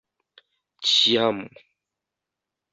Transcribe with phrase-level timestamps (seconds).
[0.93, 1.43] Ĉiam.